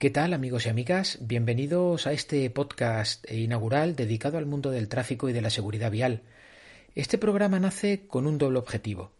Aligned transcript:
¿Qué 0.00 0.08
tal 0.08 0.32
amigos 0.32 0.64
y 0.64 0.70
amigas? 0.70 1.18
Bienvenidos 1.20 2.06
a 2.06 2.14
este 2.14 2.48
podcast 2.48 3.30
inaugural 3.30 3.96
dedicado 3.96 4.38
al 4.38 4.46
mundo 4.46 4.70
del 4.70 4.88
tráfico 4.88 5.28
y 5.28 5.34
de 5.34 5.42
la 5.42 5.50
seguridad 5.50 5.90
vial. 5.90 6.22
Este 6.94 7.18
programa 7.18 7.60
nace 7.60 8.06
con 8.06 8.26
un 8.26 8.38
doble 8.38 8.60
objetivo. 8.60 9.12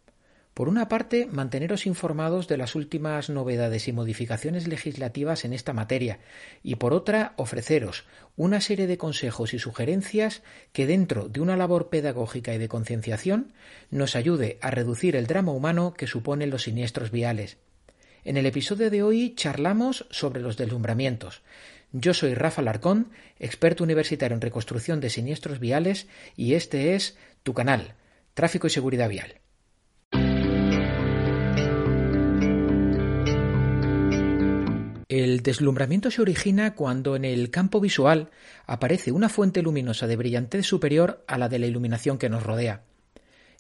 Por 0.55 0.71
una 0.71 0.89
parte, 0.89 1.27
manteneros 1.31 1.85
informados 1.85 2.49
de 2.49 2.57
las 2.57 2.75
últimas 2.75 3.29
novedades 3.29 3.89
y 3.89 3.93
modificaciones 3.93 4.69
legislativas 4.69 5.45
en 5.45 5.53
esta 5.53 5.75
materia, 5.75 6.19
y 6.63 6.77
por 6.77 6.95
otra, 6.95 7.35
ofreceros 7.37 8.07
una 8.39 8.63
serie 8.63 8.87
de 8.87 8.97
consejos 8.97 9.53
y 9.53 9.59
sugerencias 9.59 10.43
que 10.73 10.87
dentro 10.87 11.29
de 11.29 11.43
una 11.43 11.59
labor 11.59 11.91
pedagógica 11.91 12.55
y 12.55 12.59
de 12.59 12.69
concienciación 12.69 13.53
nos 13.91 14.17
ayude 14.17 14.57
a 14.63 14.71
reducir 14.71 15.15
el 15.15 15.27
drama 15.27 15.53
humano 15.53 15.93
que 15.93 16.07
suponen 16.07 16.49
los 16.49 16.63
siniestros 16.63 17.11
viales. 17.11 17.59
En 18.23 18.37
el 18.37 18.45
episodio 18.45 18.91
de 18.91 19.03
hoy 19.03 19.35
charlamos 19.35 20.07
sobre 20.11 20.43
los 20.43 20.59
deslumbramientos. 20.59 21.43
Yo 21.93 22.13
soy 22.13 22.35
Rafa 22.35 22.61
Larcón, 22.61 23.11
experto 23.39 23.83
universitario 23.83 24.35
en 24.35 24.43
reconstrucción 24.43 25.01
de 25.01 25.09
siniestros 25.09 25.59
viales, 25.59 26.07
y 26.37 26.55
este 26.55 26.95
es 26.95 27.17
tu 27.43 27.55
canal, 27.55 27.95
Tráfico 28.35 28.67
y 28.67 28.71
Seguridad 28.71 29.09
Vial. 29.09 29.41
El 35.09 35.43
deslumbramiento 35.43 36.11
se 36.11 36.23
origina 36.23 36.75
cuando 36.75 37.17
en 37.17 37.25
el 37.25 37.51
campo 37.51 37.81
visual 37.81 38.31
aparece 38.67 39.11
una 39.11 39.29
fuente 39.29 39.63
luminosa 39.63 40.07
de 40.07 40.17
brillantez 40.17 40.67
superior 40.67 41.25
a 41.27 41.39
la 41.39 41.49
de 41.49 41.59
la 41.59 41.67
iluminación 41.67 42.19
que 42.19 42.29
nos 42.29 42.45
rodea. 42.45 42.85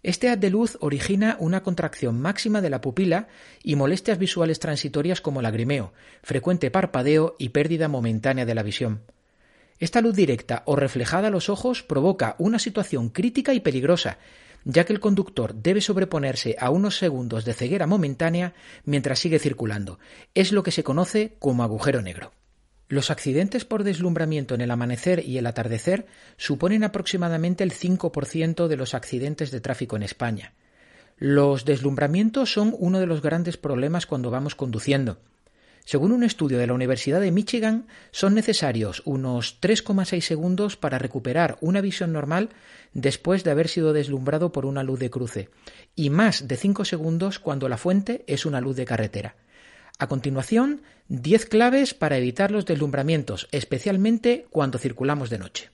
Este 0.02 0.30
haz 0.30 0.40
de 0.40 0.48
luz 0.48 0.78
origina 0.80 1.36
una 1.40 1.62
contracción 1.62 2.20
máxima 2.20 2.62
de 2.62 2.70
la 2.70 2.80
pupila 2.80 3.28
y 3.62 3.77
molestias 3.77 4.18
visuales 4.18 4.59
transitorias 4.59 5.20
como 5.20 5.42
lagrimeo, 5.42 5.92
frecuente 6.23 6.70
parpadeo 6.70 7.36
y 7.38 7.50
pérdida 7.50 7.88
momentánea 7.88 8.46
de 8.46 8.54
la 8.54 8.62
visión. 8.62 9.02
Esta 9.78 10.00
luz 10.00 10.14
directa 10.14 10.62
o 10.66 10.76
reflejada 10.76 11.29
a 11.29 11.30
los 11.30 11.48
ojos 11.48 11.82
provoca 11.82 12.34
una 12.38 12.59
situación 12.59 13.10
crítica 13.10 13.52
y 13.52 13.60
peligrosa, 13.60 14.18
ya 14.65 14.84
que 14.84 14.92
el 14.92 15.01
conductor 15.01 15.54
debe 15.54 15.80
sobreponerse 15.80 16.57
a 16.59 16.70
unos 16.70 16.96
segundos 16.96 17.45
de 17.45 17.54
ceguera 17.54 17.87
momentánea 17.87 18.54
mientras 18.85 19.18
sigue 19.18 19.38
circulando. 19.38 19.98
Es 20.35 20.52
lo 20.52 20.62
que 20.62 20.70
se 20.70 20.85
conoce 20.85 21.37
como 21.38 21.62
agujero 21.62 22.02
negro. 22.02 22.32
Los 22.91 23.13
accidentes 23.13 23.65
por 23.65 23.85
deslumbramiento 23.85 24.57
en 24.57 24.63
el 24.63 24.71
amanecer 24.73 25.24
y 25.24 25.38
el 25.38 25.46
atardecer 25.46 26.07
suponen 26.37 26.83
aproximadamente 26.83 27.63
el 27.63 27.71
5% 27.73 28.66
de 28.66 28.77
los 28.77 28.95
accidentes 28.95 29.52
de 29.52 29.60
tráfico 29.60 29.95
en 29.95 30.02
España. 30.02 30.55
Los 31.16 31.65
deslumbramientos 31.65 32.52
son 32.52 32.74
uno 32.77 32.99
de 32.99 33.07
los 33.07 33.23
grandes 33.23 33.57
problemas 33.57 34.07
cuando 34.07 34.32
vamos 34.32 34.57
conduciendo. 34.57 35.19
Según 35.85 36.10
un 36.10 36.24
estudio 36.24 36.59
de 36.59 36.66
la 36.66 36.73
Universidad 36.74 37.21
de 37.21 37.30
Michigan, 37.30 37.87
son 38.10 38.35
necesarios 38.35 39.02
unos 39.04 39.60
3,6 39.60 40.23
segundos 40.23 40.77
para 40.77 40.99
recuperar 40.99 41.59
una 41.60 41.80
visión 41.80 42.13
normal 42.13 42.49
después 42.93 43.45
de 43.45 43.52
haber 43.52 43.69
sido 43.69 43.93
deslumbrado 43.93 44.51
por 44.51 44.66
una 44.66 44.82
luz 44.82 44.99
de 44.99 45.10
cruce, 45.10 45.49
y 45.95 46.10
más 46.10 46.49
de 46.49 46.57
5 46.57 46.85
segundos 46.85 47.38
cuando 47.38 47.69
la 47.69 47.77
fuente 47.77 48.25
es 48.27 48.47
una 48.47 48.60
luz 48.60 48.75
de 48.75 48.85
carretera. 48.85 49.37
A 50.01 50.06
continuación, 50.06 50.80
10 51.09 51.45
claves 51.45 51.93
para 51.93 52.16
evitar 52.16 52.51
los 52.51 52.65
deslumbramientos, 52.65 53.48
especialmente 53.52 54.46
cuando 54.48 54.79
circulamos 54.79 55.29
de 55.29 55.38
noche. 55.38 55.68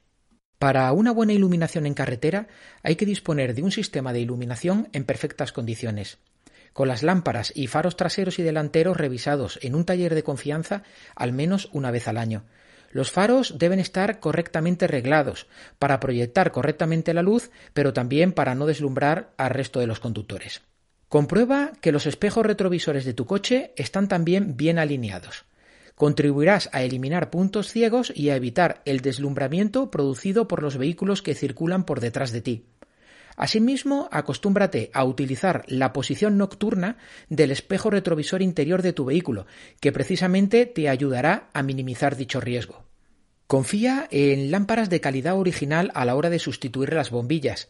Para 0.58 0.90
una 0.90 1.12
buena 1.12 1.32
iluminación 1.32 1.86
en 1.86 1.94
carretera 1.94 2.48
hay 2.82 2.96
que 2.96 3.06
disponer 3.06 3.54
de 3.54 3.62
un 3.62 3.70
sistema 3.70 4.12
de 4.12 4.18
iluminación 4.18 4.88
en 4.92 5.04
perfectas 5.04 5.52
condiciones, 5.52 6.18
con 6.72 6.88
las 6.88 7.04
lámparas 7.04 7.52
y 7.54 7.68
faros 7.68 7.96
traseros 7.96 8.40
y 8.40 8.42
delanteros 8.42 8.96
revisados 8.96 9.60
en 9.62 9.76
un 9.76 9.84
taller 9.84 10.12
de 10.12 10.24
confianza 10.24 10.82
al 11.14 11.32
menos 11.32 11.68
una 11.72 11.92
vez 11.92 12.08
al 12.08 12.16
año. 12.16 12.42
Los 12.90 13.12
faros 13.12 13.54
deben 13.58 13.78
estar 13.78 14.18
correctamente 14.18 14.88
reglados 14.88 15.46
para 15.78 16.00
proyectar 16.00 16.50
correctamente 16.50 17.14
la 17.14 17.22
luz, 17.22 17.52
pero 17.74 17.92
también 17.92 18.32
para 18.32 18.56
no 18.56 18.66
deslumbrar 18.66 19.30
al 19.36 19.50
resto 19.50 19.78
de 19.78 19.86
los 19.86 20.00
conductores. 20.00 20.62
Comprueba 21.08 21.72
que 21.80 21.92
los 21.92 22.06
espejos 22.06 22.44
retrovisores 22.44 23.04
de 23.04 23.14
tu 23.14 23.26
coche 23.26 23.72
están 23.76 24.08
también 24.08 24.56
bien 24.56 24.78
alineados. 24.78 25.44
Contribuirás 25.94 26.68
a 26.72 26.82
eliminar 26.82 27.30
puntos 27.30 27.70
ciegos 27.70 28.12
y 28.14 28.30
a 28.30 28.36
evitar 28.36 28.82
el 28.84 29.00
deslumbramiento 29.00 29.90
producido 29.90 30.46
por 30.46 30.62
los 30.62 30.76
vehículos 30.76 31.22
que 31.22 31.34
circulan 31.34 31.84
por 31.84 32.00
detrás 32.00 32.32
de 32.32 32.42
ti. 32.42 32.66
Asimismo, 33.36 34.08
acostúmbrate 34.12 34.90
a 34.94 35.04
utilizar 35.04 35.64
la 35.68 35.92
posición 35.92 36.38
nocturna 36.38 36.96
del 37.28 37.50
espejo 37.50 37.90
retrovisor 37.90 38.42
interior 38.42 38.82
de 38.82 38.94
tu 38.94 39.04
vehículo, 39.04 39.46
que 39.80 39.92
precisamente 39.92 40.64
te 40.66 40.88
ayudará 40.88 41.50
a 41.52 41.62
minimizar 41.62 42.16
dicho 42.16 42.40
riesgo. 42.40 42.84
Confía 43.46 44.08
en 44.10 44.50
lámparas 44.50 44.90
de 44.90 45.00
calidad 45.00 45.38
original 45.38 45.92
a 45.94 46.04
la 46.04 46.16
hora 46.16 46.30
de 46.30 46.38
sustituir 46.38 46.92
las 46.94 47.10
bombillas. 47.10 47.68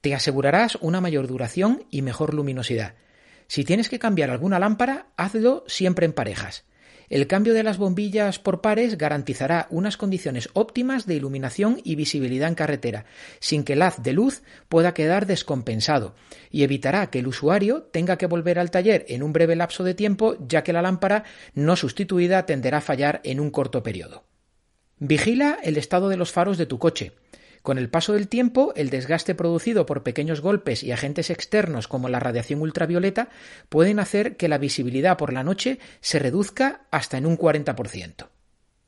Te 0.00 0.14
asegurarás 0.14 0.76
una 0.80 1.00
mayor 1.00 1.26
duración 1.26 1.84
y 1.90 2.02
mejor 2.02 2.34
luminosidad. 2.34 2.94
Si 3.48 3.64
tienes 3.64 3.88
que 3.88 3.98
cambiar 3.98 4.30
alguna 4.30 4.58
lámpara, 4.58 5.08
hazlo 5.16 5.64
siempre 5.66 6.06
en 6.06 6.12
parejas. 6.12 6.64
El 7.08 7.26
cambio 7.26 7.54
de 7.54 7.62
las 7.62 7.78
bombillas 7.78 8.38
por 8.38 8.60
pares 8.60 8.98
garantizará 8.98 9.66
unas 9.70 9.96
condiciones 9.96 10.50
óptimas 10.52 11.06
de 11.06 11.14
iluminación 11.14 11.80
y 11.82 11.94
visibilidad 11.94 12.50
en 12.50 12.54
carretera, 12.54 13.06
sin 13.40 13.64
que 13.64 13.72
el 13.72 13.82
haz 13.82 14.02
de 14.02 14.12
luz 14.12 14.42
pueda 14.68 14.92
quedar 14.92 15.24
descompensado, 15.24 16.14
y 16.50 16.64
evitará 16.64 17.08
que 17.08 17.20
el 17.20 17.26
usuario 17.26 17.84
tenga 17.84 18.18
que 18.18 18.26
volver 18.26 18.58
al 18.58 18.70
taller 18.70 19.06
en 19.08 19.22
un 19.22 19.32
breve 19.32 19.56
lapso 19.56 19.84
de 19.84 19.94
tiempo, 19.94 20.36
ya 20.46 20.62
que 20.62 20.74
la 20.74 20.82
lámpara 20.82 21.24
no 21.54 21.76
sustituida 21.76 22.44
tenderá 22.44 22.78
a 22.78 22.82
fallar 22.82 23.22
en 23.24 23.40
un 23.40 23.50
corto 23.50 23.82
periodo. 23.82 24.24
Vigila 24.98 25.58
el 25.62 25.78
estado 25.78 26.10
de 26.10 26.18
los 26.18 26.30
faros 26.30 26.58
de 26.58 26.66
tu 26.66 26.78
coche. 26.78 27.12
Con 27.62 27.78
el 27.78 27.90
paso 27.90 28.12
del 28.12 28.28
tiempo, 28.28 28.72
el 28.76 28.90
desgaste 28.90 29.34
producido 29.34 29.86
por 29.86 30.02
pequeños 30.02 30.40
golpes 30.40 30.82
y 30.82 30.92
agentes 30.92 31.30
externos 31.30 31.88
como 31.88 32.08
la 32.08 32.20
radiación 32.20 32.60
ultravioleta 32.60 33.28
pueden 33.68 34.00
hacer 34.00 34.36
que 34.36 34.48
la 34.48 34.58
visibilidad 34.58 35.16
por 35.16 35.32
la 35.32 35.44
noche 35.44 35.78
se 36.00 36.18
reduzca 36.18 36.86
hasta 36.90 37.18
en 37.18 37.26
un 37.26 37.36
40%. 37.36 38.28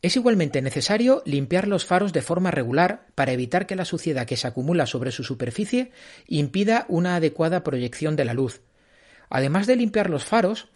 Es 0.02 0.16
igualmente 0.16 0.62
necesario 0.62 1.22
limpiar 1.26 1.68
los 1.68 1.84
faros 1.84 2.14
de 2.14 2.22
forma 2.22 2.50
regular 2.50 3.08
para 3.14 3.32
evitar 3.32 3.66
que 3.66 3.76
la 3.76 3.84
suciedad 3.84 4.26
que 4.26 4.38
se 4.38 4.46
acumula 4.46 4.86
sobre 4.86 5.12
su 5.12 5.24
superficie 5.24 5.90
impida 6.26 6.86
una 6.88 7.16
adecuada 7.16 7.62
proyección 7.62 8.16
de 8.16 8.24
la 8.24 8.32
luz. 8.32 8.62
Además 9.28 9.66
de 9.66 9.76
limpiar 9.76 10.08
los 10.08 10.24
faros, 10.24 10.70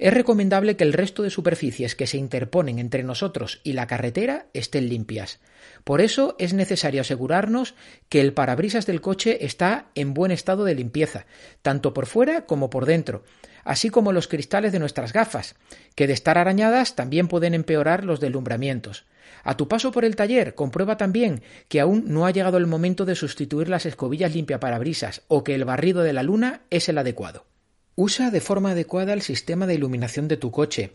es 0.00 0.14
recomendable 0.14 0.76
que 0.76 0.84
el 0.84 0.94
resto 0.94 1.22
de 1.22 1.28
superficies 1.28 1.94
que 1.94 2.06
se 2.06 2.16
interponen 2.16 2.78
entre 2.78 3.02
nosotros 3.02 3.60
y 3.64 3.74
la 3.74 3.86
carretera 3.86 4.46
estén 4.54 4.88
limpias. 4.88 5.40
Por 5.84 6.00
eso 6.00 6.36
es 6.38 6.54
necesario 6.54 7.02
asegurarnos 7.02 7.74
que 8.08 8.22
el 8.22 8.32
parabrisas 8.32 8.86
del 8.86 9.02
coche 9.02 9.44
está 9.44 9.90
en 9.94 10.14
buen 10.14 10.32
estado 10.32 10.64
de 10.64 10.74
limpieza, 10.74 11.26
tanto 11.60 11.92
por 11.92 12.06
fuera 12.06 12.46
como 12.46 12.70
por 12.70 12.86
dentro, 12.86 13.24
así 13.62 13.90
como 13.90 14.12
los 14.12 14.26
cristales 14.26 14.72
de 14.72 14.78
nuestras 14.78 15.12
gafas, 15.12 15.54
que 15.94 16.06
de 16.06 16.14
estar 16.14 16.38
arañadas 16.38 16.96
también 16.96 17.28
pueden 17.28 17.52
empeorar 17.52 18.02
los 18.02 18.20
deslumbramientos. 18.20 19.04
A 19.44 19.58
tu 19.58 19.68
paso 19.68 19.92
por 19.92 20.06
el 20.06 20.16
taller, 20.16 20.54
comprueba 20.54 20.96
también 20.96 21.42
que 21.68 21.78
aún 21.78 22.04
no 22.06 22.24
ha 22.24 22.30
llegado 22.30 22.56
el 22.56 22.66
momento 22.66 23.04
de 23.04 23.16
sustituir 23.16 23.68
las 23.68 23.84
escobillas 23.84 24.34
limpiaparabrisas 24.34 25.24
o 25.28 25.44
que 25.44 25.54
el 25.54 25.66
barrido 25.66 26.02
de 26.02 26.14
la 26.14 26.22
luna 26.22 26.62
es 26.70 26.88
el 26.88 26.96
adecuado. 26.96 27.49
Usa 27.96 28.30
de 28.30 28.40
forma 28.40 28.70
adecuada 28.70 29.12
el 29.12 29.22
sistema 29.22 29.66
de 29.66 29.74
iluminación 29.74 30.28
de 30.28 30.36
tu 30.36 30.50
coche, 30.50 30.92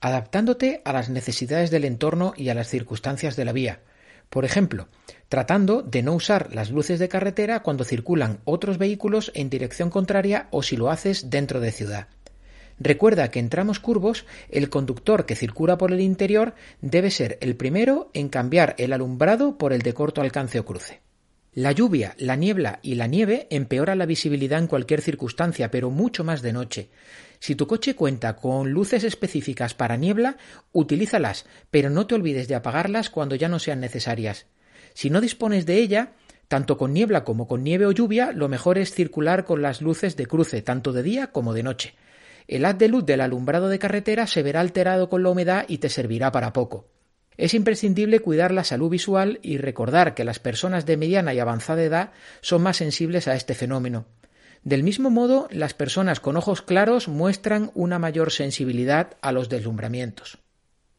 adaptándote 0.00 0.82
a 0.84 0.92
las 0.92 1.10
necesidades 1.10 1.70
del 1.70 1.84
entorno 1.84 2.32
y 2.36 2.48
a 2.48 2.54
las 2.54 2.68
circunstancias 2.68 3.36
de 3.36 3.44
la 3.44 3.52
vía. 3.52 3.80
Por 4.30 4.44
ejemplo, 4.44 4.88
tratando 5.28 5.82
de 5.82 6.02
no 6.02 6.14
usar 6.14 6.54
las 6.54 6.70
luces 6.70 6.98
de 6.98 7.08
carretera 7.08 7.60
cuando 7.62 7.84
circulan 7.84 8.40
otros 8.44 8.78
vehículos 8.78 9.32
en 9.34 9.50
dirección 9.50 9.90
contraria 9.90 10.48
o 10.50 10.62
si 10.62 10.76
lo 10.76 10.90
haces 10.90 11.30
dentro 11.30 11.60
de 11.60 11.72
ciudad. 11.72 12.08
Recuerda 12.78 13.30
que 13.30 13.40
en 13.40 13.48
tramos 13.48 13.80
curvos 13.80 14.24
el 14.50 14.70
conductor 14.70 15.26
que 15.26 15.34
circula 15.34 15.78
por 15.78 15.92
el 15.92 16.00
interior 16.00 16.54
debe 16.80 17.10
ser 17.10 17.38
el 17.40 17.56
primero 17.56 18.10
en 18.14 18.28
cambiar 18.28 18.76
el 18.78 18.92
alumbrado 18.92 19.58
por 19.58 19.72
el 19.72 19.82
de 19.82 19.94
corto 19.94 20.20
alcance 20.20 20.60
o 20.60 20.64
cruce. 20.64 21.00
La 21.58 21.72
lluvia, 21.72 22.14
la 22.18 22.36
niebla 22.36 22.78
y 22.82 22.94
la 22.94 23.08
nieve 23.08 23.48
empeoran 23.50 23.98
la 23.98 24.06
visibilidad 24.06 24.60
en 24.60 24.68
cualquier 24.68 25.00
circunstancia, 25.00 25.72
pero 25.72 25.90
mucho 25.90 26.22
más 26.22 26.40
de 26.40 26.52
noche. 26.52 26.88
Si 27.40 27.56
tu 27.56 27.66
coche 27.66 27.96
cuenta 27.96 28.36
con 28.36 28.70
luces 28.70 29.02
específicas 29.02 29.74
para 29.74 29.96
niebla, 29.96 30.36
utilízalas, 30.70 31.46
pero 31.72 31.90
no 31.90 32.06
te 32.06 32.14
olvides 32.14 32.46
de 32.46 32.54
apagarlas 32.54 33.10
cuando 33.10 33.34
ya 33.34 33.48
no 33.48 33.58
sean 33.58 33.80
necesarias. 33.80 34.46
Si 34.94 35.10
no 35.10 35.20
dispones 35.20 35.66
de 35.66 35.78
ella, 35.78 36.12
tanto 36.46 36.78
con 36.78 36.92
niebla 36.92 37.24
como 37.24 37.48
con 37.48 37.64
nieve 37.64 37.86
o 37.86 37.90
lluvia, 37.90 38.30
lo 38.30 38.48
mejor 38.48 38.78
es 38.78 38.94
circular 38.94 39.44
con 39.44 39.60
las 39.60 39.82
luces 39.82 40.14
de 40.14 40.26
cruce, 40.26 40.62
tanto 40.62 40.92
de 40.92 41.02
día 41.02 41.32
como 41.32 41.54
de 41.54 41.64
noche. 41.64 41.96
El 42.46 42.66
haz 42.66 42.78
de 42.78 42.86
luz 42.86 43.04
del 43.04 43.20
alumbrado 43.20 43.68
de 43.68 43.80
carretera 43.80 44.28
se 44.28 44.44
verá 44.44 44.60
alterado 44.60 45.08
con 45.08 45.24
la 45.24 45.30
humedad 45.30 45.64
y 45.66 45.78
te 45.78 45.88
servirá 45.88 46.30
para 46.30 46.52
poco. 46.52 46.86
Es 47.38 47.54
imprescindible 47.54 48.18
cuidar 48.18 48.50
la 48.50 48.64
salud 48.64 48.90
visual 48.90 49.38
y 49.42 49.58
recordar 49.58 50.14
que 50.14 50.24
las 50.24 50.40
personas 50.40 50.86
de 50.86 50.96
mediana 50.96 51.32
y 51.32 51.38
avanzada 51.38 51.84
edad 51.84 52.10
son 52.40 52.62
más 52.62 52.76
sensibles 52.76 53.28
a 53.28 53.36
este 53.36 53.54
fenómeno. 53.54 54.06
Del 54.64 54.82
mismo 54.82 55.08
modo, 55.08 55.46
las 55.52 55.72
personas 55.72 56.18
con 56.18 56.36
ojos 56.36 56.62
claros 56.62 57.06
muestran 57.06 57.70
una 57.74 58.00
mayor 58.00 58.32
sensibilidad 58.32 59.16
a 59.22 59.30
los 59.30 59.48
deslumbramientos. 59.48 60.38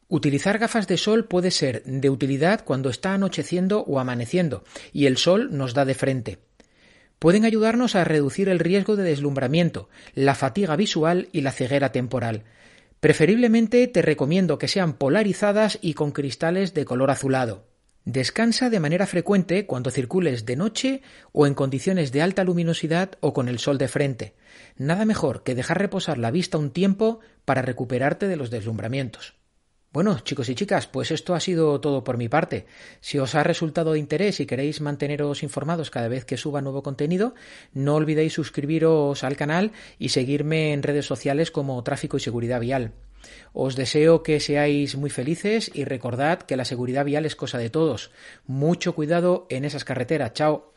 Utilizar 0.08 0.58
gafas 0.58 0.88
de 0.88 0.98
sol 0.98 1.26
puede 1.26 1.52
ser 1.52 1.84
de 1.84 2.10
utilidad 2.10 2.64
cuando 2.64 2.90
está 2.90 3.14
anocheciendo 3.14 3.82
o 3.82 4.00
amaneciendo 4.00 4.64
y 4.94 5.08
el 5.08 5.18
sol 5.18 5.50
nos 5.52 5.74
da 5.74 5.84
de 5.84 5.94
frente. 5.94 6.40
Pueden 7.20 7.44
ayudarnos 7.44 7.96
a 7.96 8.06
reducir 8.06 8.48
el 8.48 8.60
riesgo 8.60 8.96
de 8.96 9.04
deslumbramiento, 9.04 9.90
la 10.16 10.36
fatiga 10.36 10.78
visual 10.78 11.28
y 11.34 11.42
la 11.42 11.52
ceguera 11.52 11.92
temporal. 11.92 12.46
Preferiblemente 13.00 13.88
te 13.88 14.02
recomiendo 14.02 14.58
que 14.58 14.68
sean 14.68 14.94
polarizadas 14.94 15.80
y 15.82 15.94
con 15.94 16.12
cristales 16.12 16.74
de 16.74 16.84
color 16.84 17.12
azulado. 17.12 17.66
Descansa 18.04 18.70
de 18.70 18.80
manera 18.82 19.06
frecuente 19.08 19.66
cuando 19.66 19.90
circules 19.90 20.46
de 20.46 20.58
noche 20.58 21.02
o 21.32 21.48
en 21.48 21.54
condiciones 21.54 22.12
de 22.12 22.22
alta 22.22 22.44
luminosidad 22.44 23.12
o 23.22 23.34
con 23.34 23.48
el 23.48 23.60
sol 23.60 23.78
de 23.78 23.88
frente. 23.88 24.36
Nada 24.78 25.06
mejor 25.06 25.44
que 25.44 25.56
dejar 25.56 25.80
reposar 25.80 26.18
la 26.18 26.32
vista 26.32 26.58
un 26.58 26.72
tiempo 26.72 27.20
para 27.46 27.62
recuperarte 27.62 28.28
de 28.28 28.36
los 28.36 28.50
deslumbramientos. 28.50 29.39
Bueno, 29.92 30.20
chicos 30.20 30.48
y 30.50 30.56
chicas, 30.56 30.86
pues 30.86 31.10
esto 31.10 31.34
ha 31.34 31.40
sido 31.40 31.82
todo 31.82 32.04
por 32.04 32.18
mi 32.18 32.30
parte. 32.30 32.68
Si 33.02 33.18
os 33.18 33.34
ha 33.34 33.42
resultado 33.42 33.94
de 33.94 34.00
interés 34.00 34.40
y 34.40 34.46
queréis 34.46 34.82
manteneros 34.82 35.42
informados 35.42 35.90
cada 35.90 36.08
vez 36.08 36.26
que 36.26 36.38
suba 36.38 36.62
nuevo 36.62 36.84
contenido, 36.84 37.34
no 37.74 37.96
olvidéis 37.96 38.34
suscribiros 38.34 39.24
al 39.24 39.36
canal 39.36 39.72
y 39.98 40.10
seguirme 40.10 40.74
en 40.74 40.84
redes 40.84 41.08
sociales 41.08 41.50
como 41.50 41.84
Tráfico 41.84 42.18
y 42.18 42.20
Seguridad 42.20 42.60
Vial. 42.60 42.94
Os 43.52 43.76
deseo 43.76 44.22
que 44.22 44.40
seáis 44.40 44.96
muy 44.96 45.10
felices 45.10 45.72
y 45.74 45.86
recordad 45.86 46.44
que 46.44 46.56
la 46.56 46.66
seguridad 46.66 47.04
vial 47.04 47.26
es 47.26 47.36
cosa 47.36 47.58
de 47.58 47.72
todos. 47.72 48.12
Mucho 48.46 48.94
cuidado 48.94 49.48
en 49.50 49.66
esas 49.66 49.86
carreteras. 49.86 50.34
Chao. 50.34 50.72